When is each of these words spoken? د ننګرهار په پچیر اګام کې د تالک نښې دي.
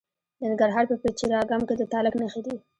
د 0.39 0.41
ننګرهار 0.49 0.85
په 0.89 0.95
پچیر 1.01 1.31
اګام 1.43 1.61
کې 1.67 1.75
د 1.77 1.83
تالک 1.91 2.13
نښې 2.21 2.41
دي. 2.45 2.55